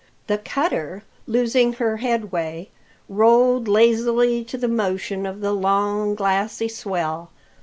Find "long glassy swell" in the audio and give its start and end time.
5.53-7.29